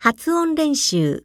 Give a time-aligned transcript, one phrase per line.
[0.00, 1.24] 発音練習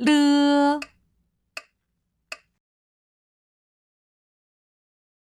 [0.00, 0.31] ลื